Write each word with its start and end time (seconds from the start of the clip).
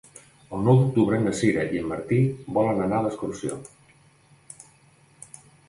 El 0.55 0.61
nou 0.67 0.79
d'octubre 0.79 1.19
na 1.25 1.33
Sira 1.39 1.65
i 1.75 1.81
en 1.83 1.91
Martí 1.91 2.19
volen 2.57 2.83
anar 2.87 3.03
d'excursió. 3.03 3.61